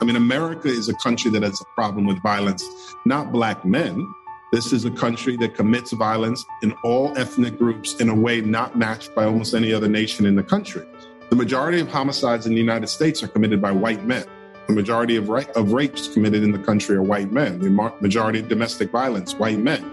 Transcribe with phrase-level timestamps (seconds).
[0.00, 2.64] I mean, America is a country that has a problem with violence,
[3.04, 4.06] not black men.
[4.50, 8.78] This is a country that commits violence in all ethnic groups in a way not
[8.78, 10.86] matched by almost any other nation in the country.
[11.28, 14.24] The majority of homicides in the United States are committed by white men.
[14.68, 17.58] The majority of, ra- of rapes committed in the country are white men.
[17.58, 19.84] The mar- majority of domestic violence, white men.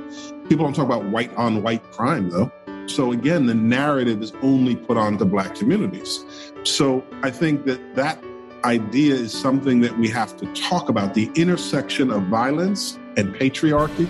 [0.47, 2.49] People don't talk about white on white crime, though.
[2.85, 6.23] So again, the narrative is only put onto black communities.
[6.63, 8.23] So I think that that
[8.67, 14.07] idea is something that we have to talk about the intersection of violence and patriarchy,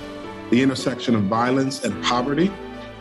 [0.50, 2.52] the intersection of violence and poverty,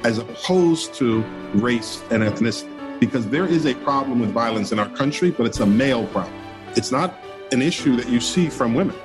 [0.05, 1.23] as opposed to
[1.55, 2.71] race and ethnicity.
[3.01, 6.35] Because there is a problem with violence in our country, but it's a male problem.
[6.77, 7.19] It's not
[7.53, 8.97] an issue that you see from women.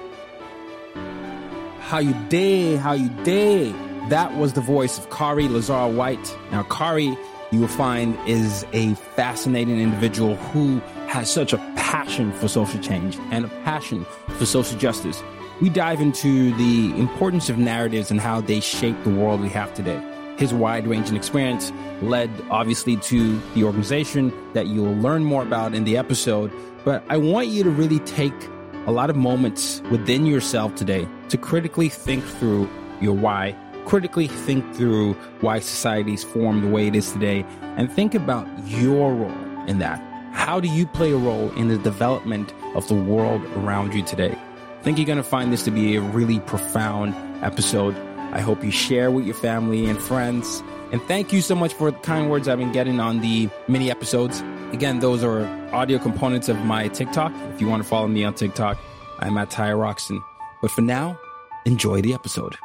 [1.80, 3.74] How you day, how you day.
[4.10, 6.38] That was the voice of Khary Lazarre-White.
[6.52, 7.18] Now, Khary,
[7.52, 11.58] you will find, is a fascinating individual who has such a
[11.92, 14.06] passion for social change and a passion
[14.38, 15.22] for social justice.
[15.60, 19.74] We dive into the importance of narratives and how they shape the world we have
[19.74, 20.02] today.
[20.38, 25.84] His wide ranging experience led, obviously, to the organization that you'll learn more about in
[25.84, 26.50] the episode.
[26.86, 28.34] But I want you to really take
[28.88, 32.70] a lot of moments within yourself today to critically think through
[33.02, 33.54] your why,
[33.84, 39.14] critically think through why society's formed the way it is today, and think about your
[39.14, 40.11] role in that.
[40.32, 44.32] How do you play a role in the development of the world around you today?
[44.80, 47.96] I think you're going to find this to be a really profound episode.
[48.34, 50.64] I hope you share with your family and friends.
[50.92, 53.92] And thank you so much for the kind words I've been getting on the mini
[53.92, 54.42] episodes.
[54.72, 57.34] Again, those are audio components of my TikTok.
[57.54, 58.80] If you want to follow me on TikTok,
[59.20, 60.24] I'm at Tayo Rockson.
[60.62, 61.20] But for now,
[61.66, 62.56] enjoy the episode.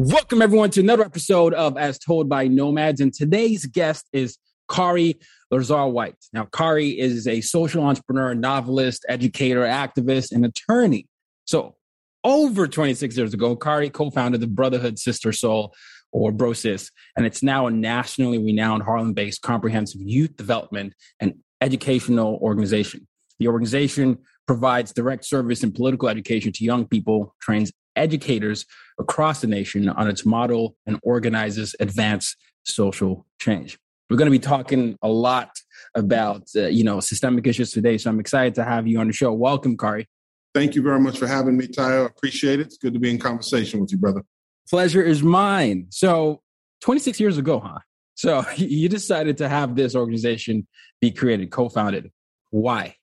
[0.00, 3.00] Welcome everyone to another episode of As Told by Nomads.
[3.00, 4.38] And today's guest is
[4.70, 5.18] Kari
[5.50, 6.14] Lazar White.
[6.32, 11.08] Now, Khary is a social entrepreneur, novelist, educator, activist, and attorney.
[11.46, 11.74] So,
[12.22, 15.74] over 26 years ago, Khary co founded the Brotherhood Sister Sol,
[16.12, 22.36] or BroSis, and it's now a nationally renowned Harlem based comprehensive youth development and educational
[22.36, 23.08] organization.
[23.40, 28.64] The organization provides direct service and political education to young people, trains educators
[28.98, 33.78] across the nation on its model and organizes advanced social change.
[34.08, 35.50] We're going to be talking a lot
[35.94, 39.12] about uh, you know systemic issues today, so I'm excited to have you on the
[39.12, 39.32] show.
[39.32, 40.06] Welcome, Khary.
[40.54, 42.06] Thank you very much for having me, Tayo.
[42.06, 42.68] Appreciate it.
[42.68, 44.22] It's good to be in conversation with you, brother.
[44.68, 45.86] Pleasure is mine.
[45.90, 46.40] So,
[46.80, 47.78] 26 years ago, huh?
[48.18, 50.66] So you decided to have this organization
[51.00, 52.10] be created, co-founded.
[52.50, 52.96] Why?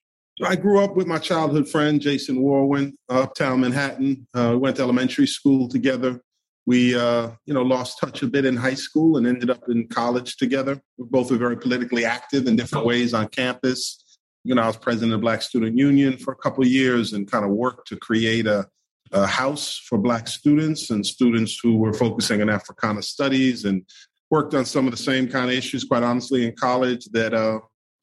[0.44, 4.28] I grew up with my childhood friend, Jason Warwin, uptown Manhattan.
[4.34, 6.20] Uh, we went to elementary school together.
[6.66, 9.88] We, uh, you know, lost touch a bit in high school and ended up in
[9.88, 10.82] college together.
[10.98, 14.04] We both were very politically active in different ways on campus.
[14.44, 17.46] You know, I was president of Black Student Union for a couple years and kind
[17.46, 18.68] of worked to create a,
[19.14, 23.86] a house for Black students and students who were focusing on Africana studies and
[24.30, 27.60] worked on some of the same kind of issues, quite honestly, in college that uh,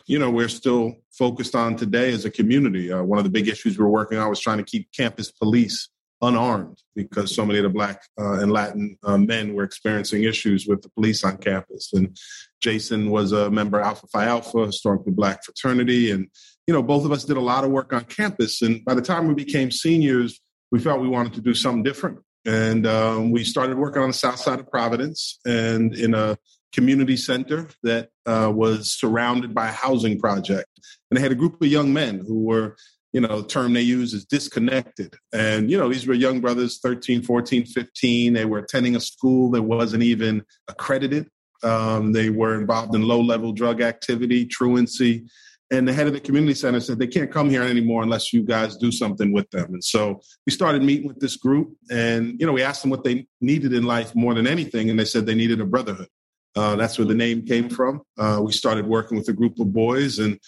[0.06, 2.92] you know we're still focused on today as a community.
[2.92, 5.88] Uh, one of the big issues we're working on was trying to keep campus police
[6.22, 10.66] unarmed because so many of the black uh, and Latin uh, men were experiencing issues
[10.66, 11.90] with the police on campus.
[11.92, 12.16] And
[12.60, 16.28] Jason was a member of Alpha Phi Alpha, historically black fraternity, and
[16.66, 18.62] you know both of us did a lot of work on campus.
[18.62, 20.40] And by the time we became seniors,
[20.70, 22.18] we felt we wanted to do something different.
[22.44, 26.36] And um, we started working on the south side of Providence and in a
[26.72, 30.68] community center that uh, was surrounded by a housing project.
[31.10, 32.76] And they had a group of young men who were,
[33.12, 35.14] you know, the term they use is disconnected.
[35.32, 38.32] And, you know, these were young brothers, 13, 14, 15.
[38.32, 41.28] They were attending a school that wasn't even accredited.
[41.62, 45.26] Um, they were involved in low level drug activity, truancy.
[45.70, 48.42] And the head of the community center said they can't come here anymore unless you
[48.42, 49.72] guys do something with them.
[49.72, 53.04] And so we started meeting with this group, and you know, we asked them what
[53.04, 56.08] they needed in life more than anything, and they said they needed a brotherhood.
[56.54, 58.02] Uh, that's where the name came from.
[58.18, 60.38] Uh, we started working with a group of boys, and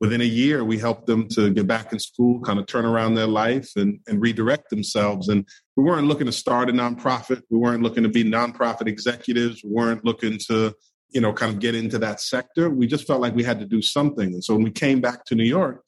[0.00, 3.14] within a year, we helped them to get back in school, kind of turn around
[3.14, 5.28] their life and, and redirect themselves.
[5.28, 7.42] And we weren't looking to start a nonprofit.
[7.50, 9.62] We weren't looking to be nonprofit executives.
[9.64, 10.74] We weren't looking to,
[11.10, 12.68] you know, kind of get into that sector.
[12.68, 14.34] We just felt like we had to do something.
[14.34, 15.82] And so when we came back to New York,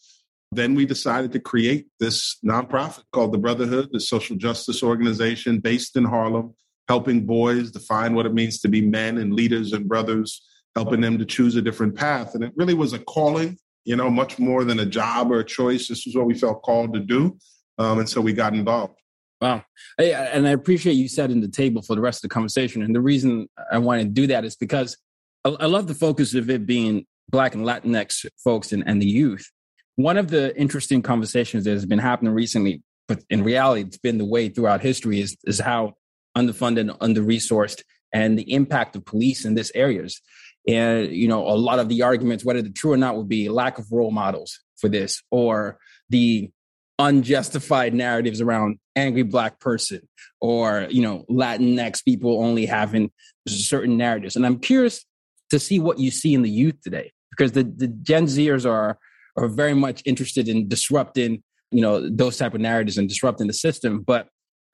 [0.50, 5.97] then we decided to create this nonprofit called the Brotherhood, the social justice organization based
[5.97, 6.55] in Harlem
[6.88, 11.19] helping boys define what it means to be men and leaders and brothers, helping them
[11.19, 12.35] to choose a different path.
[12.35, 15.44] And it really was a calling, you know, much more than a job or a
[15.44, 15.88] choice.
[15.88, 17.37] This was what we felt called to do.
[17.79, 18.94] Um, and so we got involved.
[19.40, 19.62] Wow.
[19.99, 22.82] And I appreciate you setting the table for the rest of the conversation.
[22.82, 24.96] And the reason I want to do that is because
[25.44, 29.49] I love the focus of it being Black and Latinx folks and, and the youth.
[29.94, 34.19] One of the interesting conversations that has been happening recently, but in reality, it's been
[34.19, 35.94] the way throughout history, is, is how
[36.37, 37.83] underfunded, under resourced,
[38.13, 40.21] and the impact of police in these areas.
[40.67, 43.49] And you know, a lot of the arguments, whether they're true or not, would be
[43.49, 45.79] lack of role models for this, or
[46.11, 46.51] the
[46.99, 50.01] unjustified narratives around angry black person,
[50.41, 53.11] or you know, Latinx people only having
[53.47, 54.37] certain narratives.
[54.37, 55.05] And I'm curious
[55.51, 58.99] to see what you see in the youth today, because the, the Gen Zers are
[59.37, 63.53] are very much interested in disrupting, you know, those type of narratives and disrupting the
[63.53, 64.01] system.
[64.01, 64.29] But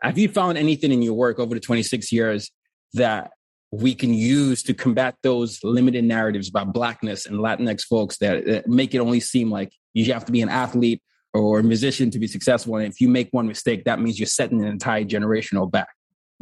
[0.04, 2.50] have you found anything in your work over the 26 years
[2.92, 3.32] that
[3.70, 8.68] we can use to combat those limited narratives about blackness and Latinx folks that, that
[8.68, 11.02] make it only seem like you have to be an athlete
[11.32, 12.76] or a musician to be successful.
[12.76, 15.88] And if you make one mistake, that means you're setting an entire generational back.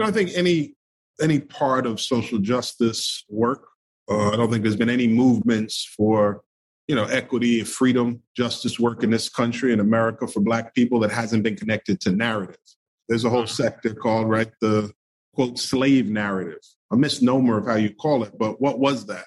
[0.00, 0.75] I think any
[1.20, 3.69] any part of social justice work,
[4.11, 6.43] uh, I don't think there's been any movements for
[6.88, 11.12] you know equity, freedom, justice work in this country in America for Black people that
[11.12, 12.76] hasn't been connected to narratives.
[13.12, 13.53] There's a whole uh-huh.
[13.53, 14.91] sector called, right, the
[15.35, 18.32] quote, slave narrative, a misnomer of how you call it.
[18.38, 19.26] But what was that?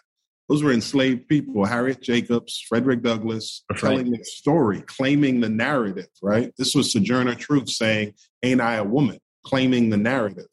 [0.50, 4.18] Those were enslaved people, Harriet Jacobs, Frederick Douglass, That's telling right.
[4.18, 6.52] the story, claiming the narrative, right?
[6.58, 9.20] This was Sojourner Truth saying, Ain't I a woman?
[9.46, 10.50] claiming the narrative.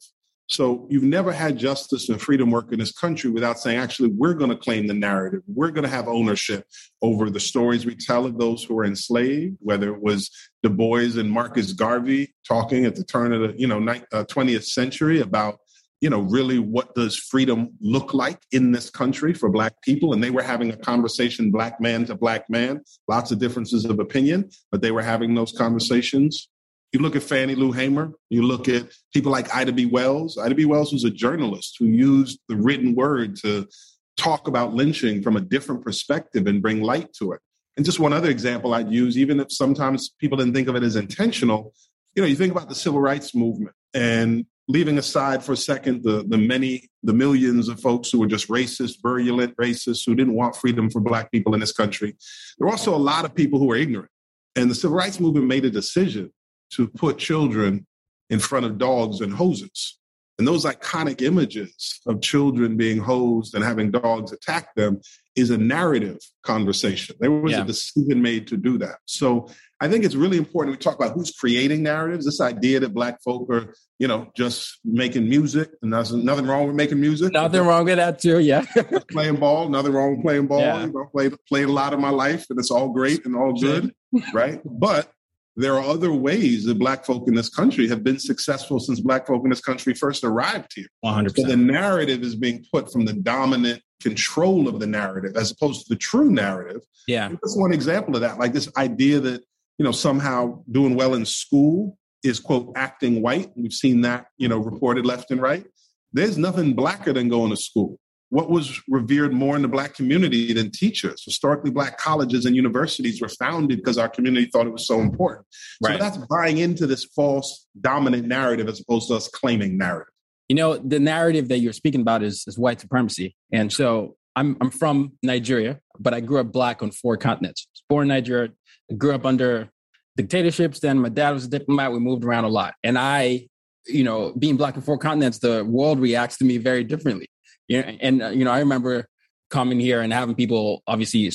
[0.47, 4.33] So you've never had justice and freedom work in this country without saying, actually, we're
[4.33, 5.41] going to claim the narrative.
[5.47, 6.65] We're going to have ownership
[7.01, 10.29] over the stories we tell of those who were enslaved, whether it was
[10.61, 14.61] Du Bois and Marcus Garvey talking at the turn of the you know 20th uh,
[14.61, 15.59] century about
[16.03, 20.21] you know really what does freedom look like in this country for black people and
[20.21, 24.49] they were having a conversation black man to black man lots of differences of opinion
[24.69, 26.49] but they were having those conversations
[26.93, 29.87] you look at Fannie Lou Hamer, you look at people like Ida B.
[29.87, 30.37] Wells.
[30.37, 30.65] Ida B.
[30.65, 33.67] Wells was a journalist who used the written word to
[34.15, 37.41] talk about lynching from a different perspective and bring light to it.
[37.75, 40.83] And just one other example I'd use, even if sometimes people didn't think of it
[40.83, 41.73] as intentional,
[42.15, 46.03] you know, you think about the civil rights movement and leaving aside for a second
[46.03, 50.35] the, the many, the millions of folks who were just racist, virulent racists, who didn't
[50.35, 52.15] want freedom for Black people in this country.
[52.59, 54.11] There were also a lot of people who were ignorant.
[54.55, 56.31] And the civil rights movement made a decision
[56.75, 57.85] to put children
[58.29, 59.99] in front of dogs and hoses.
[60.39, 64.99] And those iconic images of children being hosed and having dogs attack them
[65.35, 67.15] is a narrative conversation.
[67.19, 67.61] There was yeah.
[67.61, 68.97] a decision made to do that.
[69.05, 69.49] So
[69.79, 72.25] I think it's really important we talk about who's creating narratives.
[72.25, 76.67] This idea that black folk are, you know, just making music, and there's nothing wrong
[76.67, 77.33] with making music.
[77.33, 78.39] Nothing wrong with that too.
[78.39, 78.65] Yeah,
[79.11, 80.61] playing ball, nothing wrong with playing ball.
[80.61, 80.85] Yeah.
[80.85, 83.53] You know, played played a lot of my life, and it's all great and all
[83.53, 83.93] good,
[84.33, 84.61] right?
[84.63, 85.11] But
[85.55, 89.27] there are other ways that black folk in this country have been successful since black
[89.27, 90.87] folk in this country first arrived here.
[91.05, 91.35] 100%.
[91.35, 95.85] So the narrative is being put from the dominant control of the narrative as opposed
[95.85, 96.81] to the true narrative.
[97.07, 97.29] Yeah.
[97.29, 98.39] That's one example of that.
[98.39, 99.43] Like this idea that,
[99.77, 103.51] you know, somehow doing well in school is quote acting white.
[103.55, 105.65] We've seen that, you know, reported left and right.
[106.13, 107.99] There's nothing blacker than going to school
[108.33, 111.23] what was revered more in the black community than teachers.
[111.23, 115.45] Historically black colleges and universities were founded because our community thought it was so important.
[115.83, 115.99] Right.
[115.99, 120.11] so that's buying into this false dominant narrative as opposed to us claiming narrative.
[120.49, 123.35] You know the narrative that you're speaking about is, is white supremacy.
[123.51, 127.67] And so I'm, I'm from nigeria but i grew up black on four continents.
[127.87, 128.49] Born in nigeria
[128.97, 129.69] grew up under
[130.17, 130.79] dictatorships.
[130.79, 131.91] Then my dad was a diplomat.
[131.91, 132.73] We moved around a lot.
[132.83, 133.47] And i
[133.85, 137.27] you know being black in four continents the world reacts to me very differently
[137.67, 139.07] Yeah, and uh, you know, I remember
[139.49, 141.31] coming here and having people obviously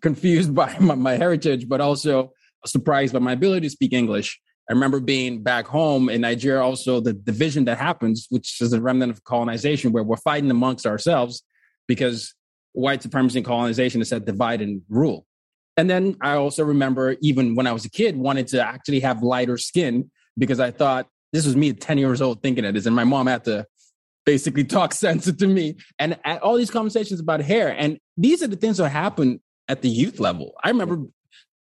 [0.00, 2.32] confused by my, my heritage, but also
[2.64, 4.40] surprised by my ability to speak English.
[4.68, 8.80] I remember being back home in Nigeria, also the division that happens, which is a
[8.80, 11.44] remnant of colonization, where we're fighting amongst ourselves
[11.86, 12.34] because
[12.72, 15.24] white supremacy and colonization is said divide and rule.
[15.76, 19.22] And then I also remember, even when I was a kid, wanted to actually have
[19.22, 22.86] lighter skin because I thought this was me at 10 years old thinking of this.
[22.86, 23.66] And my mom had to
[24.26, 25.76] basically talk sense to me.
[25.98, 27.74] And at all these conversations about hair.
[27.76, 30.54] And these are the things that happen at the youth level.
[30.62, 31.06] I remember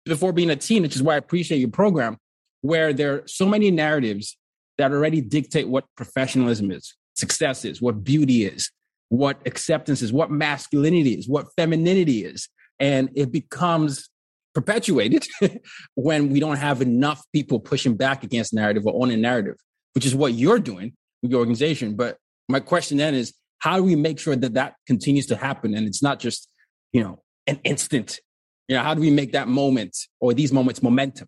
[0.06, 2.18] before being a teen, which is why I appreciate your program,
[2.62, 4.38] where there are so many narratives
[4.78, 8.72] that already dictate what professionalism is, success is, what beauty is,
[9.10, 12.50] what acceptance is, what masculinity is, what femininity is.
[12.80, 14.10] And it becomes
[14.54, 15.28] perpetuated
[15.96, 19.56] when we don't have enough people pushing back against narrative or owning narrative,
[19.94, 21.96] which is what you're doing with your organization.
[21.96, 22.18] But
[22.50, 25.88] my question then is, how do we make sure that that continues to happen and
[25.88, 26.50] it's not just,
[26.92, 28.20] you know, an instant?
[28.68, 31.28] You know, how do we make that moment or these moments momentum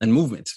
[0.00, 0.50] and movement?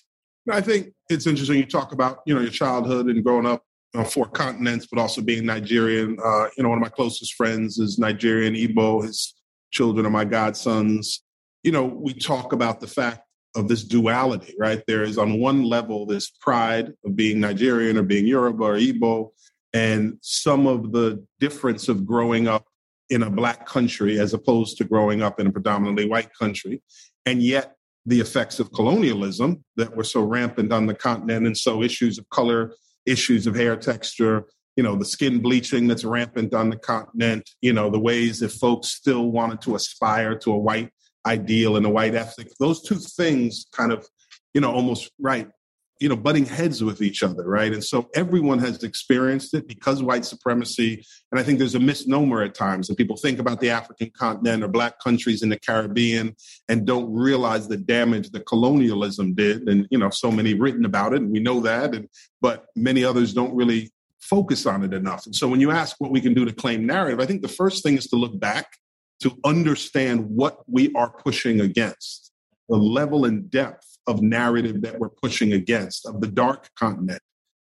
[0.51, 3.63] I think it's interesting you talk about, you know, your childhood and growing up
[3.95, 6.17] on four continents, but also being Nigerian.
[6.23, 9.03] Uh, you know, one of my closest friends is Nigerian, Igbo.
[9.03, 9.33] His
[9.71, 11.21] children are my godsons.
[11.63, 13.21] You know, we talk about the fact
[13.55, 14.83] of this duality, right?
[14.85, 19.29] There is on one level this pride of being Nigerian or being Yoruba or Igbo,
[19.75, 22.65] and some of the difference of growing up
[23.09, 26.81] in a black country as opposed to growing up in a predominantly white country.
[27.25, 31.45] And yet the effects of colonialism that were so rampant on the continent.
[31.45, 32.73] And so issues of color,
[33.05, 34.45] issues of hair texture,
[34.77, 38.53] you know, the skin bleaching that's rampant on the continent, you know, the ways that
[38.53, 40.89] folks still wanted to aspire to a white
[41.25, 42.47] ideal and a white ethic.
[42.61, 44.07] Those two things kind of,
[44.53, 45.49] you know, almost right
[45.99, 47.73] you know butting heads with each other right?
[47.73, 52.41] And so everyone has experienced it because white supremacy and i think there's a misnomer
[52.41, 56.35] at times that people think about the african continent or black countries in the caribbean
[56.69, 61.13] and don't realize the damage that colonialism did and you know so many written about
[61.13, 62.07] it and we know that and
[62.41, 63.91] but many others don't really
[64.25, 65.27] focus on it enough.
[65.27, 67.47] And so when you ask what we can do to claim narrative i think the
[67.47, 68.77] first thing is to look back
[69.21, 72.31] to understand what we are pushing against
[72.69, 77.21] the level and depth of narrative that we're pushing against, of the dark continent,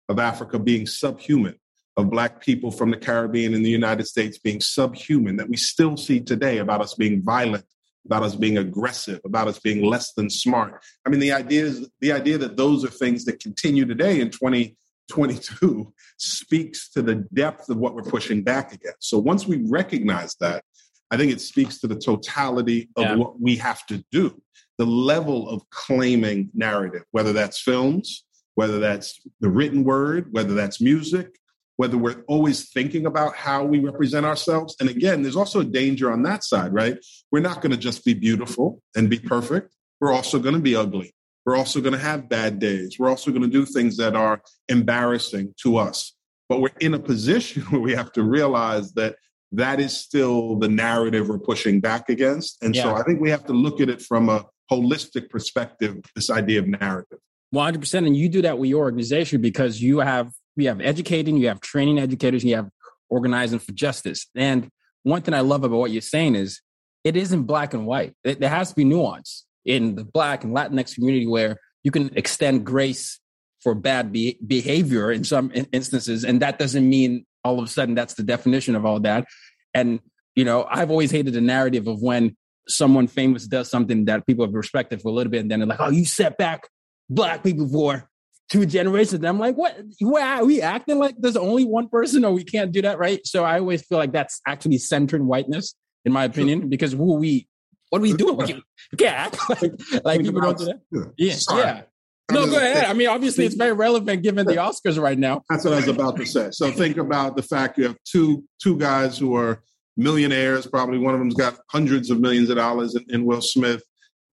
[0.09, 1.55] of Africa being subhuman,
[1.97, 5.97] of Black people from the Caribbean and the United States being subhuman, that we still
[5.97, 7.65] see today about us being violent,
[8.05, 10.81] about us being aggressive, about us being less than smart.
[11.05, 14.29] I mean, the idea is the idea that those are things that continue today in
[14.29, 19.09] 2022 speaks to the depth of what we're pushing back against.
[19.09, 20.63] So once we recognize that,
[21.09, 23.15] I think it speaks to the totality of yeah.
[23.15, 24.41] what we have to do
[24.77, 28.23] the level of claiming narrative, whether that's films,
[28.55, 31.37] whether that's the written word, whether that's music,
[31.77, 34.75] whether we're always thinking about how we represent ourselves.
[34.79, 36.97] And again, there's also a danger on that side, right?
[37.31, 39.75] We're not going to just be beautiful and be perfect.
[40.01, 41.13] We're also going to be ugly.
[41.45, 42.97] We're also going to have bad days.
[42.99, 46.13] We're also going to do things that are embarrassing to us.
[46.49, 49.15] But we're in a position where we have to realize that
[49.53, 52.61] that is still the narrative we're pushing back against.
[52.63, 52.83] And yeah.
[52.83, 56.59] so I think we have to look at it from a holistic perspective, this idea
[56.59, 57.19] of narrative.
[57.53, 58.05] 100%.
[58.05, 61.61] And you do that with your organization because you have, you have educating, you have
[61.61, 62.69] training educators, you have
[63.09, 64.27] organizing for justice.
[64.35, 64.69] And
[65.03, 66.61] one thing I love about what you're saying is
[67.03, 68.13] it isn't black and white.
[68.23, 72.65] There has to be nuance in the black and Latinx community where you can extend
[72.65, 73.19] grace
[73.61, 76.25] for bad be- behavior in some instances.
[76.25, 79.25] And that doesn't mean all of a sudden that's the definition of all that.
[79.73, 79.99] And,
[80.35, 82.35] you know, I've always hated the narrative of when
[82.67, 85.67] someone famous does something that people have respected for a little bit, and then they're
[85.67, 86.67] like, "Oh, you set back
[87.09, 88.09] black people for
[88.49, 89.77] two generations." And I'm like, "What?
[89.99, 93.25] Why are we acting like there's only one person, or we can't do that, right?"
[93.25, 97.47] So I always feel like that's actually centering whiteness, in my opinion, because who we,
[97.89, 98.37] what are we doing?
[98.37, 101.13] We can't act like, like people don't do that.
[101.17, 101.81] Yeah, yeah.
[102.29, 102.85] No, go ahead.
[102.85, 105.43] I mean, obviously, it's very relevant given the Oscars right now.
[105.49, 106.49] That's what I was about to say.
[106.51, 109.63] So think about the fact you have two two guys who are
[109.97, 110.67] millionaires.
[110.67, 113.83] Probably one of them's got hundreds of millions of dollars in, in Will Smith.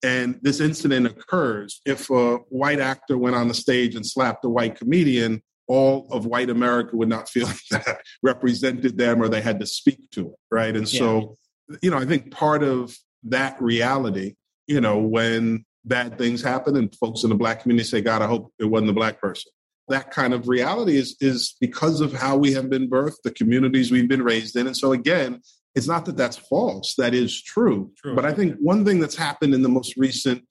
[0.03, 1.81] And this incident occurs.
[1.85, 6.25] If a white actor went on the stage and slapped a white comedian, all of
[6.25, 10.35] white America would not feel that represented them or they had to speak to it,
[10.51, 10.75] right?
[10.75, 10.99] And yeah.
[10.99, 11.37] so,
[11.81, 14.35] you know, I think part of that reality,
[14.67, 18.27] you know, when bad things happen and folks in the black community say, God, I
[18.27, 19.51] hope it wasn't the black person
[19.87, 23.91] that kind of reality is is because of how we have been birthed, the communities
[23.91, 24.67] we've been raised in.
[24.67, 25.41] And so again,
[25.75, 27.91] it's not that that's false, that is true.
[27.97, 28.15] true.
[28.15, 30.43] But I think one thing that's happened in the most recent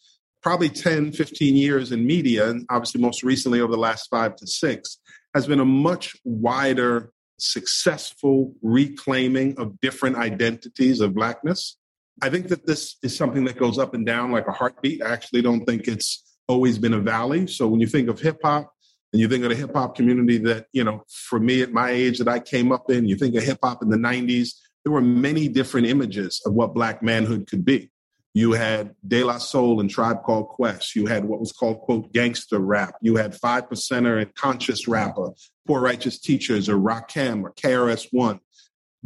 [0.43, 4.47] probably 10, 15 years in media, and obviously most recently over the last five to
[4.47, 4.99] six,
[5.35, 11.79] has been a much wider successful reclaiming of different identities of blackness.
[12.23, 15.03] I think that this is something that goes up and down like a heartbeat.
[15.03, 17.47] I actually don't think it's always been a valley.
[17.47, 18.71] So when you think of hip hop
[19.15, 21.91] and you think of the hip hop community that, you know, for me at my
[21.91, 24.93] age that I came up in, you think of hip hop in the 90s, there
[24.93, 27.93] were many different images of what black manhood could be.
[28.35, 30.97] You had De La Soul and Tribe Called Quest.
[30.97, 32.97] You had what was called, quote, gangster rap.
[33.03, 35.31] You had Five Percenter and Conscious Rapper,
[35.65, 38.41] Poor Righteous Teachers or Rakim or KRS-One.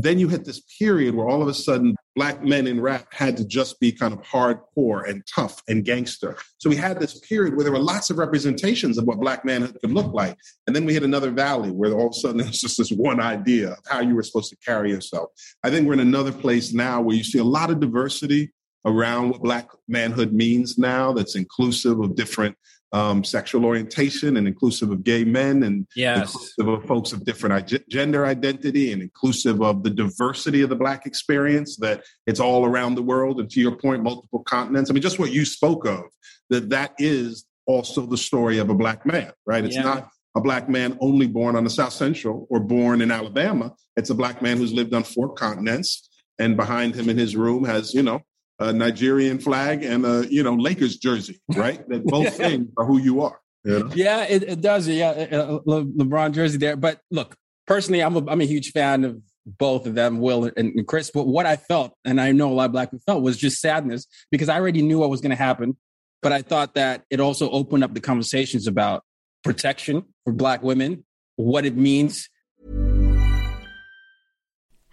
[0.00, 3.36] Then you hit this period where all of a sudden black men in rap had
[3.36, 6.36] to just be kind of hardcore and tough and gangster.
[6.58, 9.76] So we had this period where there were lots of representations of what black manhood
[9.80, 10.36] could look like.
[10.66, 13.20] And then we hit another valley where all of a sudden there's just this one
[13.20, 15.30] idea of how you were supposed to carry yourself.
[15.64, 18.52] I think we're in another place now where you see a lot of diversity
[18.84, 22.56] around what Black manhood means now that's inclusive of different
[22.92, 26.32] um, sexual orientation and inclusive of gay men and yes.
[26.32, 31.06] inclusive of folks of different gender identity and inclusive of the diversity of the Black
[31.06, 33.40] experience that it's all around the world.
[33.40, 34.90] And to your point, multiple continents.
[34.90, 36.04] I mean, just what you spoke of,
[36.50, 39.64] that that is also the story of a Black man, right?
[39.64, 39.82] It's yeah.
[39.82, 43.74] not a black man only born on the South Central or born in Alabama.
[43.96, 46.08] It's a black man who's lived on four continents.
[46.40, 48.22] And behind him in his room has, you know,
[48.58, 51.86] a Nigerian flag and a you know Lakers jersey, right?
[51.88, 53.40] That both things are who you are.
[53.64, 53.90] You know?
[53.94, 54.88] Yeah, it, it, does.
[54.88, 56.76] Yeah, uh, uh, Le- LeBron jersey there.
[56.76, 57.34] But look,
[57.66, 61.10] personally, I'm a, I'm a huge fan of both of them, Will and, and Chris.
[61.12, 63.60] But what I felt, and I know a lot of black people felt, was just
[63.60, 65.76] sadness because I already knew what was going to happen.
[66.20, 69.04] But I thought that it also opened up the conversations about
[69.44, 71.04] protection for black women,
[71.36, 72.28] what it means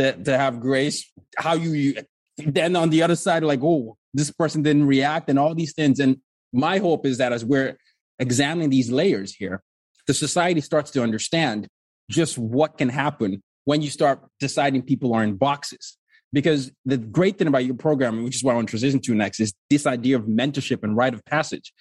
[0.00, 0.98] To to have grace,
[1.36, 1.94] how you, you
[2.38, 6.00] then on the other side like, "Oh, this person didn't react and all these things."
[6.00, 6.12] And
[6.52, 7.76] my hope is that as we're
[8.18, 9.62] examining these layers here,
[10.06, 11.68] the society starts to understand
[12.10, 15.96] just what can happen when you start deciding people are in boxes.
[16.32, 19.14] Because the great thing about your programming, which is what I want to transition to
[19.14, 21.72] next, is this idea of mentorship and rite of passage.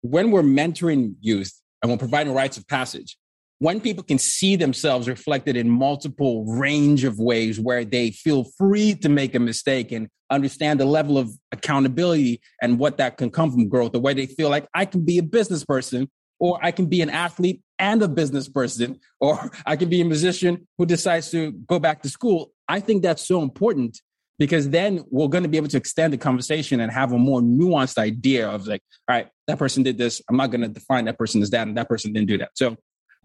[0.00, 3.18] When we're mentoring youth and we're providing rites of passage,
[3.58, 8.94] when people can see themselves reflected in multiple range of ways where they feel free
[8.94, 13.50] to make a mistake and understand the level of accountability and what that can come
[13.50, 16.70] from growth, the way they feel like I can be a business person or I
[16.70, 20.86] can be an athlete and a business person, or I can be a musician who
[20.86, 22.52] decides to go back to school.
[22.68, 24.00] I think that's so important
[24.38, 27.40] because then we're going to be able to extend the conversation and have a more
[27.40, 30.20] nuanced idea of like, all right, that person did this.
[30.28, 32.50] I'm not going to define that person as that, and that person didn't do that.
[32.54, 32.76] So,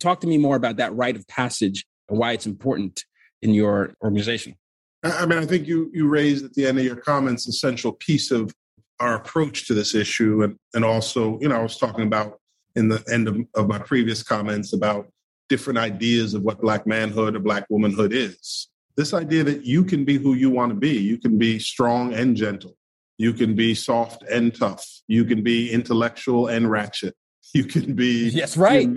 [0.01, 3.05] talk to me more about that rite of passage and why it's important
[3.41, 4.55] in your organization.
[5.03, 7.93] I mean, I think you you raised at the end of your comments a central
[7.93, 8.53] piece of
[8.99, 12.39] our approach to this issue, and and also, you know, I was talking about
[12.75, 15.07] in the end of, of my previous comments about
[15.49, 18.69] different ideas of what black manhood or black womanhood is.
[18.95, 20.97] This idea that you can be who you want to be.
[20.97, 22.77] You can be strong and gentle.
[23.17, 24.87] You can be soft and tough.
[25.07, 27.15] You can be intellectual and ratchet.
[27.53, 28.87] You can be yes, right.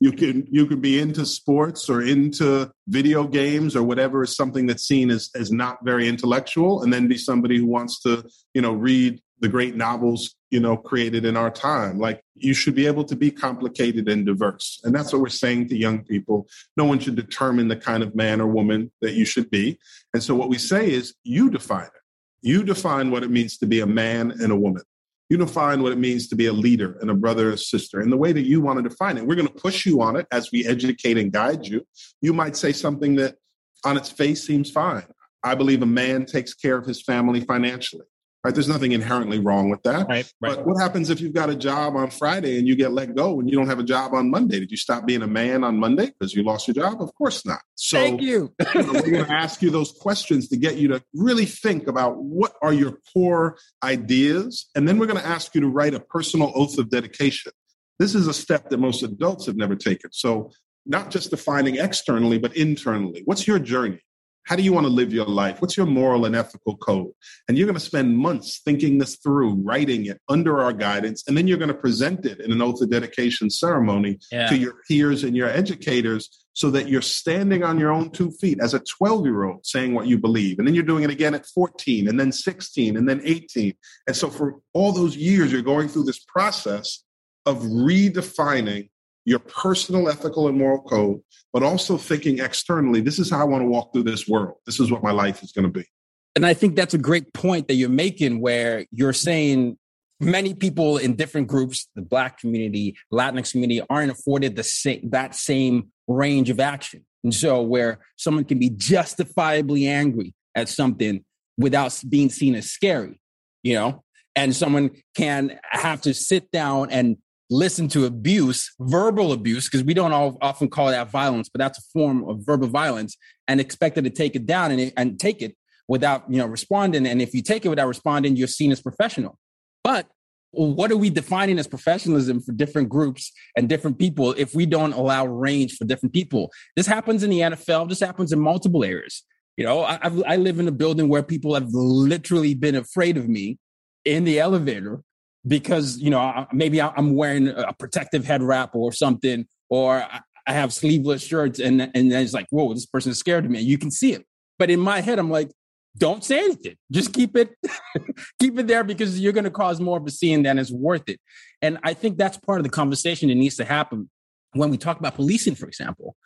[0.00, 4.66] you can you can be into sports or into video games or whatever is something
[4.66, 8.24] that's seen as as not very intellectual, and then be somebody who wants to
[8.54, 11.98] you know read the great novels you know, created in our time.
[11.98, 14.78] Like you should be able to be complicated and diverse.
[14.84, 16.46] And that's what we're saying to young people.
[16.76, 19.78] No one should determine the kind of man or woman that you should be.
[20.12, 22.02] And so what we say is you define it.
[22.42, 24.82] You define what it means to be a man and a woman.
[25.32, 28.10] You define what it means to be a leader and a brother or sister in
[28.10, 29.26] the way that you want to define it.
[29.26, 31.86] We're going to push you on it as we educate and guide you.
[32.20, 33.36] You might say something that
[33.82, 35.06] on its face seems fine.
[35.42, 38.04] I believe a man takes care of his family financially.
[38.44, 38.52] Right?
[38.52, 40.08] There's nothing inherently wrong with that.
[40.08, 40.56] Right, right.
[40.56, 43.38] But what happens if you've got a job on Friday and you get let go
[43.38, 44.58] and you don't have a job on Monday?
[44.58, 47.00] Did you stop being a man on Monday because you lost your job?
[47.00, 47.60] Of course not.
[47.76, 48.52] So Thank you.
[48.58, 52.16] you we're going to ask you those questions to get you to really think about
[52.16, 54.68] what are your core ideas.
[54.74, 57.52] And then we're going to ask you to write a personal oath of dedication.
[58.00, 60.10] This is a step that most adults have never taken.
[60.12, 60.50] So,
[60.84, 63.22] not just defining externally, but internally.
[63.24, 64.00] What's your journey?
[64.44, 65.62] How do you want to live your life?
[65.62, 67.12] What's your moral and ethical code?
[67.48, 71.36] And you're going to spend months thinking this through, writing it under our guidance, and
[71.36, 74.48] then you're going to present it in an oath of dedication ceremony Yeah.
[74.48, 78.58] to your peers and your educators so that you're standing on your own two feet
[78.60, 80.58] as a 12 year old saying what you believe.
[80.58, 83.74] And then you're doing it again at 14, and then 16, and then 18.
[84.06, 87.04] And so for all those years, you're going through this process
[87.46, 88.88] of redefining
[89.24, 91.20] your personal ethical and moral code,
[91.52, 94.56] but also thinking externally, this is how I want to walk through this world.
[94.66, 95.86] This is what my life is going to be.
[96.34, 99.76] And I think that's a great point that you're making where you're saying
[100.18, 105.34] many people in different groups, the black community, Latinx community, aren't afforded the same that
[105.34, 107.04] same range of action.
[107.24, 111.24] And so where someone can be justifiably angry at something
[111.58, 113.20] without being seen as scary,
[113.62, 114.02] you know,
[114.34, 117.18] and someone can have to sit down and
[117.52, 121.78] listen to abuse, verbal abuse, because we don't all often call that violence, but that's
[121.78, 125.56] a form of verbal violence, and expected to take it down and, and take it
[125.88, 127.06] without you know responding.
[127.06, 129.38] And if you take it without responding, you're seen as professional.
[129.84, 130.08] But
[130.52, 134.92] what are we defining as professionalism for different groups and different people if we don't
[134.92, 136.50] allow range for different people?
[136.76, 137.88] This happens in the NFL.
[137.88, 139.22] This happens in multiple areas.
[139.56, 143.28] You know, I, I live in a building where people have literally been afraid of
[143.28, 143.58] me
[144.04, 145.02] in the elevator
[145.46, 150.06] because you know maybe I'm wearing a protective head wrap or something, or
[150.46, 153.50] I have sleeveless shirts, and and then it's like, whoa, this person is scared of
[153.50, 153.60] me.
[153.60, 154.24] You can see it,
[154.58, 155.50] but in my head, I'm like,
[155.98, 156.76] don't say anything.
[156.90, 157.50] Just keep it,
[158.40, 161.08] keep it there because you're going to cause more of a scene than is worth
[161.08, 161.20] it.
[161.60, 164.08] And I think that's part of the conversation that needs to happen
[164.54, 166.16] when we talk about policing, for example.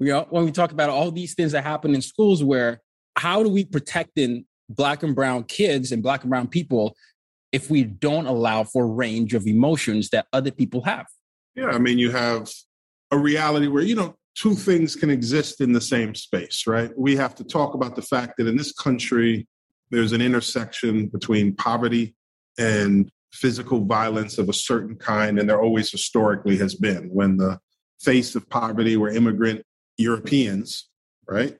[0.00, 2.80] You know, when we talk about all these things that happen in schools, where
[3.16, 6.96] how do we protecting black and brown kids and black and brown people
[7.52, 11.06] if we don't allow for range of emotions that other people have?
[11.54, 12.50] Yeah, I mean, you have
[13.10, 16.90] a reality where, you know, two things can exist in the same space, right?
[16.96, 19.46] We have to talk about the fact that in this country,
[19.90, 22.14] there's an intersection between poverty
[22.58, 27.08] and physical violence of a certain kind, and there always historically has been.
[27.10, 27.58] When the
[28.00, 29.62] face of poverty were immigrant
[29.98, 30.88] Europeans,
[31.28, 31.56] right?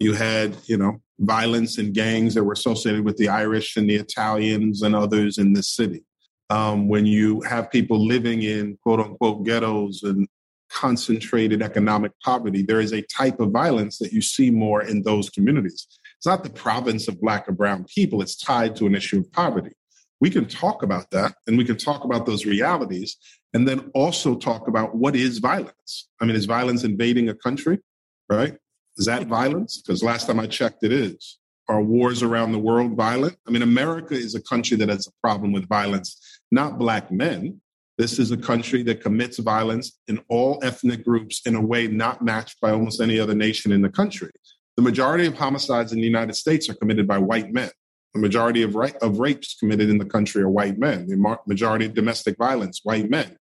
[0.00, 3.94] You had, you know, violence and gangs that were associated with the Irish and the
[3.94, 6.04] Italians and others in this city.
[6.50, 10.28] Um, when you have people living in quote unquote ghettos and
[10.70, 15.30] concentrated economic poverty, there is a type of violence that you see more in those
[15.30, 15.86] communities.
[16.16, 19.32] It's not the province of Black or Brown people, it's tied to an issue of
[19.32, 19.72] poverty.
[20.20, 23.16] We can talk about that and we can talk about those realities
[23.52, 26.08] and then also talk about what is violence.
[26.20, 27.80] I mean, is violence invading a country,
[28.30, 28.56] right?
[28.98, 29.82] Is that violence?
[29.82, 31.38] Because last time I checked, it is.
[31.68, 33.36] Are wars around the world violent?
[33.46, 37.60] I mean, America is a country that has a problem with violence, not Black men.
[37.98, 42.22] This is a country that commits violence in all ethnic groups in a way not
[42.22, 44.30] matched by almost any other nation in the country.
[44.76, 47.70] The majority of homicides in the United States are committed by white men.
[48.12, 51.06] The majority of, ra- of rapes committed in the country are white men.
[51.06, 53.36] The mar- majority of domestic violence, white men.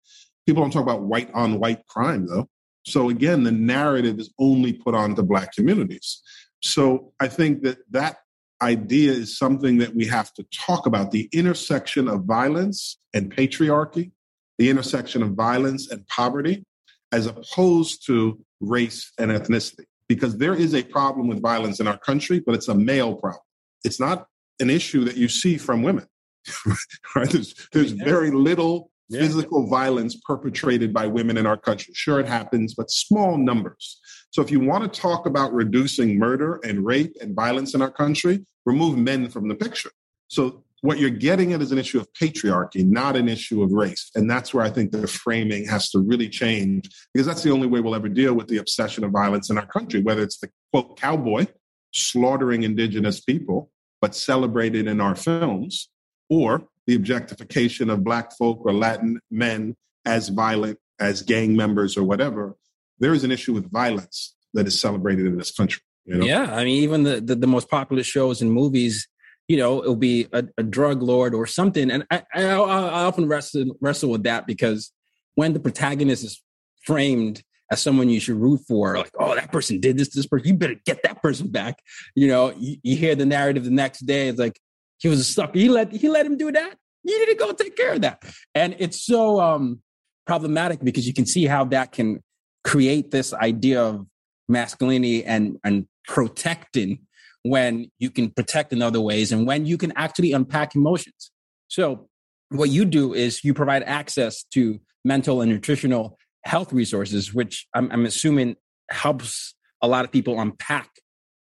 [0.46, 2.48] People don't talk about white on white crime, though.
[2.84, 6.22] So again, the narrative is only put onto Black communities.
[6.62, 8.18] So I think that that
[8.62, 14.12] idea is something that we have to talk about the intersection of violence and patriarchy,
[14.58, 16.64] the intersection of violence and poverty,
[17.12, 19.84] as opposed to race and ethnicity.
[20.08, 23.42] Because there is a problem with violence in our country, but it's a male problem.
[23.84, 24.26] It's not
[24.60, 26.06] an issue that you see from women.
[27.16, 27.30] right?
[27.30, 29.20] There's, there's very little Yeah.
[29.20, 31.92] physical violence perpetrated by women in our country.
[31.94, 34.00] Sure, it happens, but small numbers.
[34.30, 37.90] So if you want to talk about reducing murder and rape and violence in our
[37.90, 39.90] country, remove men from the picture.
[40.28, 44.10] So what you're getting at is an issue of patriarchy, not an issue of race.
[44.14, 47.66] And that's where I think the framing has to really change because that's the only
[47.66, 50.50] way we'll ever deal with the obsession of violence in our country, whether it's the
[50.72, 51.46] quote cowboy
[51.94, 55.88] slaughtering indigenous people, but celebrated in our films,
[56.28, 62.04] or the objectification of Black folk or Latin men as violent, as gang members or
[62.04, 62.56] whatever.
[62.98, 65.82] There is an issue with violence that is celebrated in this country.
[66.04, 66.26] You know?
[66.26, 69.08] Yeah, I mean, even the, the, the most popular shows and movies,
[69.48, 73.26] you know, it'll be a, a drug lord or something, and I, I, I often
[73.26, 74.92] wrestle wrestle with that because
[75.34, 76.42] when the protagonist is
[76.84, 80.26] framed as someone you should root for, like, oh, that person did this to this
[80.26, 81.78] person, you better get that person back.
[82.14, 84.60] You know, you, you hear the narrative the next day, it's like
[84.98, 85.58] he was a sucker.
[85.58, 86.76] He let he let him do that.
[87.02, 88.22] You need to go take care of that.
[88.54, 89.80] And it's so um
[90.26, 92.22] problematic because you can see how that can
[92.62, 94.06] create this idea of
[94.48, 97.00] masculinity and and protecting
[97.42, 101.30] when you can protect in other ways and when you can actually unpack emotions.
[101.68, 102.08] So
[102.48, 107.90] what you do is you provide access to mental and nutritional health resources, which I'm,
[107.92, 108.56] I'm assuming
[108.90, 110.88] helps a lot of people unpack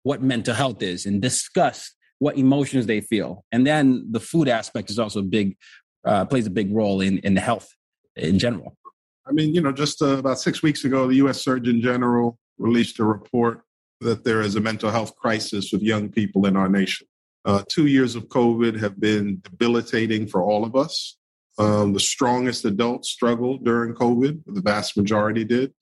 [0.04, 3.44] what mental health is and discuss what emotions they feel.
[3.52, 5.58] And then the food aspect is also big,
[6.06, 7.68] uh, plays a big role in, in health
[8.16, 8.78] in general.
[9.26, 11.42] I mean, you know, just uh, about six weeks ago, the U.S.
[11.42, 13.64] Surgeon General released a report
[14.02, 17.08] that there is a mental health crisis with young people in our nation.
[17.44, 21.18] Uh, two years of COVID have been debilitating for all of us.
[21.58, 25.74] Um, the strongest adults struggled during COVID, the vast majority did.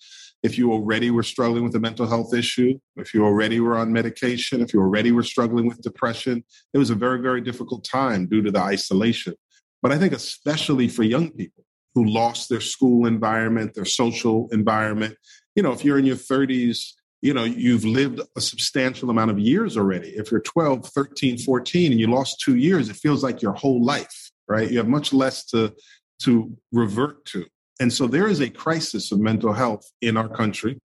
[0.41, 3.91] If you already were struggling with a mental health issue, if you already were on
[3.91, 8.25] medication, if you already were struggling with depression, it was a very, very difficult time
[8.25, 9.34] due to the isolation.
[9.82, 15.15] But I think, especially for young people who lost their school environment, their social environment,
[15.55, 19.39] you know, if you're in your 30s, you know, you've lived a substantial amount of
[19.39, 20.10] years already.
[20.10, 23.84] If you're 12, 13, 14, and you lost two years, it feels like your whole
[23.84, 24.18] life
[24.50, 24.70] right?
[24.70, 25.74] You have much less to
[26.24, 27.46] to revert to.
[27.80, 30.80] And so there is a crisis of mental health in our country.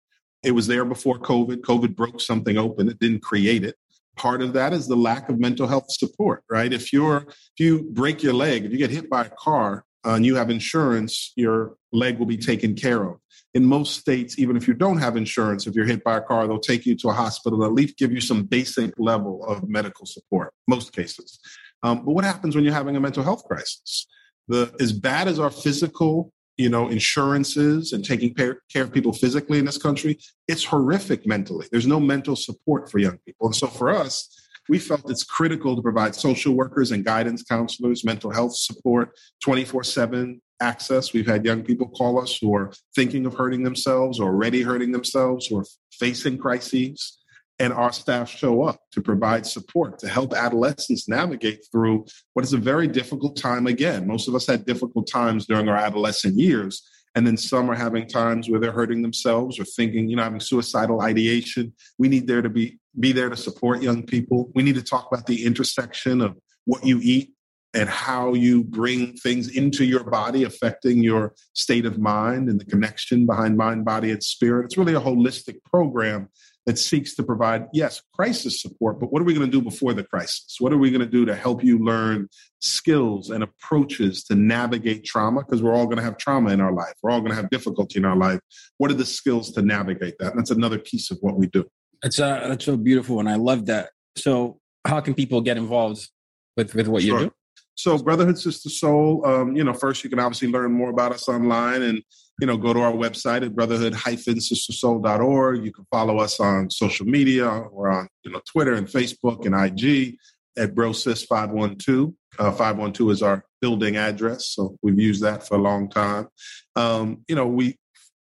[0.42, 1.58] It was there before COVID.
[1.58, 2.88] COVID broke something open.
[2.88, 3.76] It didn't create it.
[4.16, 6.72] Part of that is the lack of mental health support, right?
[6.72, 10.14] If you're if you break your leg, if you get hit by a car uh,
[10.14, 13.18] and you have insurance, your leg will be taken care of.
[13.54, 16.46] In most states, even if you don't have insurance, if you're hit by a car,
[16.46, 20.06] they'll take you to a hospital, at least give you some basic level of medical
[20.06, 21.40] support, most cases.
[21.82, 24.06] Um, but what happens when you're having a mental health crisis?
[24.48, 29.58] The, as bad as our physical, you know, insurances and taking care of people physically
[29.58, 31.66] in this country, it's horrific mentally.
[31.70, 33.46] There's no mental support for young people.
[33.46, 34.36] And so for us,
[34.68, 39.10] we felt it's critical to provide social workers and guidance counselors, mental health support,
[39.42, 41.12] 24 7 access.
[41.12, 44.92] We've had young people call us who are thinking of hurting themselves or already hurting
[44.92, 47.19] themselves, or facing crises
[47.60, 52.54] and our staff show up to provide support to help adolescents navigate through what is
[52.54, 54.06] a very difficult time again.
[54.06, 56.82] Most of us had difficult times during our adolescent years.
[57.14, 60.40] And then some are having times where they're hurting themselves or thinking, you know, having
[60.40, 61.74] suicidal ideation.
[61.98, 64.50] We need there to be be there to support young people.
[64.54, 67.34] We need to talk about the intersection of what you eat
[67.74, 72.64] and how you bring things into your body affecting your state of mind and the
[72.64, 74.64] connection behind mind, body, and spirit.
[74.64, 76.28] It's really a holistic program
[76.66, 79.94] that seeks to provide, yes, crisis support, but what are we going to do before
[79.94, 80.56] the crisis?
[80.58, 82.28] What are we going to do to help you learn
[82.60, 85.40] skills and approaches to navigate trauma?
[85.40, 86.92] Because we're all going to have trauma in our life.
[87.02, 88.40] We're all going to have difficulty in our life.
[88.78, 90.32] What are the skills to navigate that?
[90.32, 91.64] And that's another piece of what we do.
[92.02, 93.20] That's, uh, that's so beautiful.
[93.20, 93.90] And I love that.
[94.16, 96.08] So, how can people get involved
[96.56, 97.20] with, with what sure.
[97.20, 97.32] you do?
[97.74, 101.28] So, Brotherhood Sister Sol, um, you know, first you can obviously learn more about us
[101.28, 102.02] online and,
[102.40, 105.64] you know, go to our website at brotherhood-sistersol.org.
[105.64, 107.64] You can follow us on social media.
[107.70, 110.16] We're on, you know, Twitter and Facebook and IG
[110.56, 112.14] at BroSis512.
[112.38, 114.52] Uh, 512 is our building address.
[114.54, 116.28] So we've used that for a long time.
[116.76, 117.76] Um, you know, we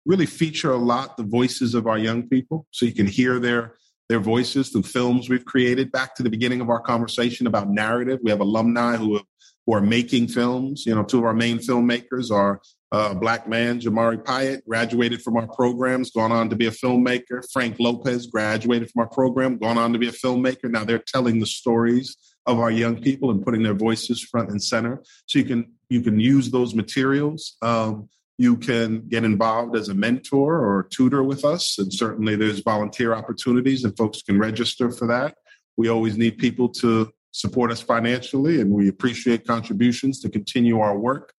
[0.05, 3.75] really feature a lot the voices of our young people so you can hear their
[4.09, 5.89] their voices through films we've created.
[5.89, 9.23] Back to the beginning of our conversation about narrative, we have alumni who have
[9.65, 10.85] who are making films.
[10.85, 15.21] You know, two of our main filmmakers are uh, a black man, Jamari Pyatt, graduated
[15.21, 17.41] from our programs, gone on to be a filmmaker.
[17.53, 20.69] Frank Lopez graduated from our program, gone on to be a filmmaker.
[20.69, 24.61] Now they're telling the stories of our young people and putting their voices front and
[24.61, 25.01] center.
[25.27, 27.57] So you can you can use those materials.
[27.61, 32.61] Um, you can get involved as a mentor or tutor with us, and certainly there's
[32.61, 35.35] volunteer opportunities, and folks can register for that.
[35.77, 40.97] We always need people to support us financially, and we appreciate contributions to continue our
[40.97, 41.33] work.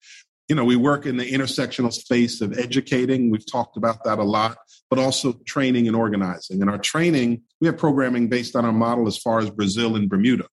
[0.49, 3.31] You know, we work in the intersectional space of educating.
[3.31, 4.59] We've talked about that a lot,
[4.91, 6.61] but also training and organizing.
[6.61, 10.09] And our training, we have programming based on our model as far as Brazil and
[10.09, 10.47] Bermuda.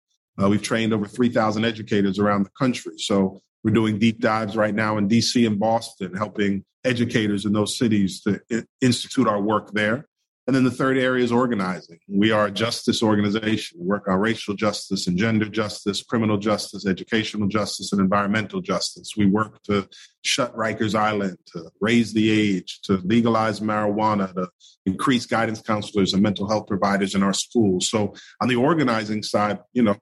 [0.43, 2.93] Uh, we've trained over 3,000 educators around the country.
[2.99, 7.79] So we're doing deep dives right now in DC and Boston, helping educators in those
[7.79, 8.41] cities to
[8.81, 10.07] institute our work there.
[10.47, 11.99] And then the third area is organizing.
[12.09, 13.81] We are a justice organization.
[13.81, 19.15] We work on racial justice and gender justice, criminal justice, educational justice, and environmental justice.
[19.17, 19.89] We work to
[20.23, 24.49] shut Rikers Island, to raise the age, to legalize marijuana, to
[24.85, 27.89] increase guidance counselors and mental health providers in our schools.
[27.89, 29.97] So on the organizing side, you know,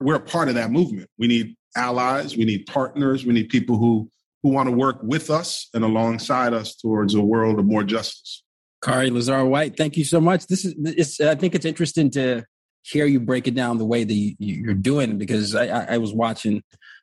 [0.00, 1.10] we're a part of that movement.
[1.18, 4.08] We need allies, we need partners, we need people who
[4.42, 8.42] who want to work with us and alongside us towards a world of more justice.
[8.82, 10.46] Khary Lazarre-White, thank you so much.
[10.46, 12.44] This is, I think it's interesting to
[12.82, 16.14] hear you break it down the way that you, are doing because I, I, was
[16.14, 16.62] watching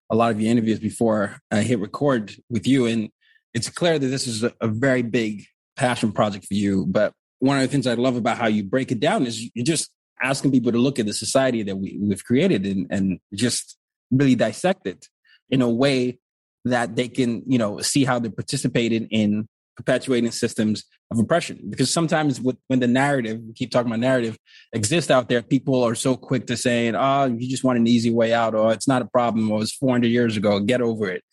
[0.09, 3.09] a lot of your interviews before I hit record with you, and
[3.53, 6.85] it's clear that this is a, a very big passion project for you.
[6.87, 9.65] But one of the things I love about how you break it down is you're
[9.65, 13.77] just asking people to look at the society that we, we've created and, and just
[14.09, 15.05] really dissect it
[15.51, 16.17] in a way
[16.65, 21.61] that they can, you know, see how they're participating in perpetuating systems of oppression.
[21.69, 24.37] Because sometimes with, when the narrative, we keep talking about narrative,
[24.73, 28.11] exists out there, people are so quick to saying, oh, you just want an easy
[28.11, 31.23] way out, or it's not a problem, or it's 400 years ago, get over it.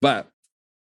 [0.00, 0.28] But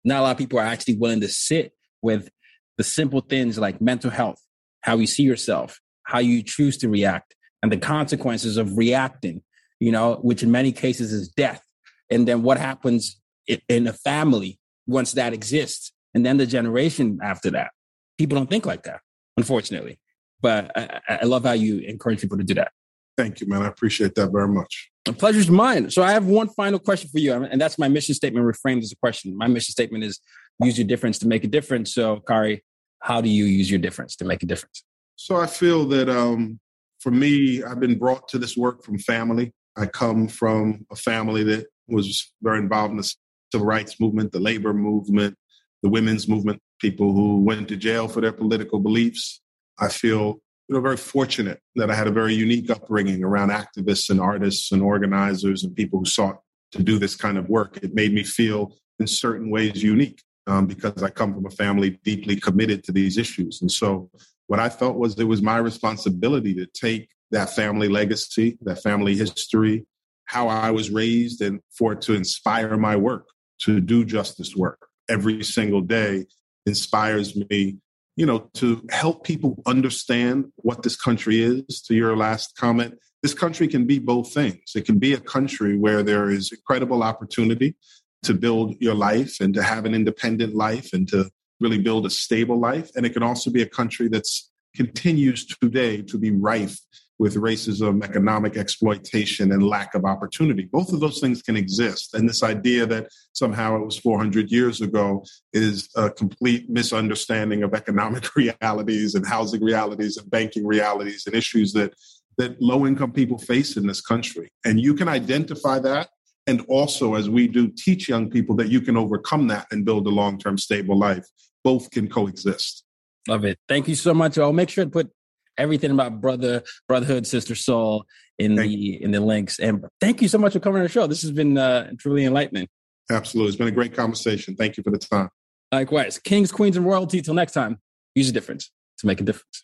[0.05, 2.29] not a lot of people are actually willing to sit with
[2.77, 4.41] the simple things like mental health,
[4.81, 9.41] how you see yourself, how you choose to react, and the consequences of reacting,
[9.79, 11.61] you know, which in many cases is death.
[12.09, 13.19] And then what happens
[13.67, 17.71] in a family once that exists and then the generation after that.
[18.17, 19.01] People don't think like that,
[19.37, 19.99] unfortunately.
[20.41, 22.71] But I, I love how you encourage people to do that.
[23.17, 23.61] Thank you, man.
[23.61, 24.89] I appreciate that very much.
[25.05, 25.89] The pleasure's mine.
[25.89, 28.91] So I have one final question for you, and that's my mission statement reframed as
[28.91, 29.35] a question.
[29.37, 30.19] My mission statement is
[30.59, 31.93] use your difference to make a difference.
[31.93, 32.61] So, Khary,
[33.01, 34.83] how do you use your difference to make a difference?
[35.15, 36.59] So I feel that um,
[36.99, 39.53] for me, I've been brought to this work from family.
[39.77, 43.13] I come from a family that was very involved in the
[43.51, 45.35] civil rights movement, the labor movement,
[45.81, 49.41] the women's movement, people who went to jail for their political beliefs.
[49.79, 54.09] I feel you know very fortunate that I had a very unique upbringing around activists
[54.09, 56.39] and artists and organizers and people who sought
[56.71, 57.77] to do this kind of work.
[57.81, 61.99] It made me feel in certain ways unique um, because I come from a family
[62.03, 63.61] deeply committed to these issues.
[63.61, 64.11] And so
[64.47, 69.15] what I felt was it was my responsibility to take that family legacy, that family
[69.15, 69.85] history,
[70.25, 73.27] how I was raised, and for it to inspire my work
[73.61, 76.25] to do justice work every single day
[76.65, 77.77] inspires me
[78.19, 82.95] you know to help people understand what this country is to your last comment.
[83.23, 84.75] This country can be both things.
[84.75, 87.75] It can be a country where there is incredible opportunity
[88.23, 91.29] to build your life and to have an independent life and to
[91.61, 92.89] really build a stable life.
[92.95, 96.77] And it can also be a country that's continues today to be rife
[97.19, 100.63] with racism, economic exploitation, and lack of opportunity.
[100.71, 102.13] Both of those things can exist.
[102.13, 107.73] And this idea that somehow it was 400 years ago is a complete misunderstanding of
[107.73, 111.93] economic realities and housing realities and banking realities and issues that,
[112.37, 114.49] that low income people face in this country.
[114.63, 116.07] And you can identify that.
[116.47, 120.07] And also, as we do, teach young people that you can overcome that and build
[120.07, 121.27] a long term stable life.
[121.65, 122.85] Both can coexist.
[123.27, 123.59] Love it.
[123.67, 124.37] Thank you so much.
[124.37, 125.11] I'll make sure to put
[125.59, 128.05] everything about brother, brotherhood, Sister Sol
[128.37, 128.99] in thank the you.
[129.01, 129.59] in the links.
[129.59, 131.05] And thank you so much for coming on the show.
[131.05, 132.67] This has been uh, truly enlightening.
[133.11, 134.55] Absolutely, it's been a great conversation.
[134.55, 135.29] Thank you for the time.
[135.71, 137.21] Likewise, kings, queens, and royalty.
[137.21, 137.79] Till next time,
[138.15, 139.63] use a difference to make a difference.